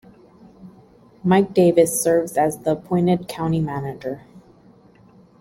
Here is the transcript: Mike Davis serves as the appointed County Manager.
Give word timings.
Mike 1.23 1.53
Davis 1.53 2.01
serves 2.01 2.35
as 2.35 2.57
the 2.61 2.71
appointed 2.71 3.27
County 3.27 3.59
Manager. 3.59 4.21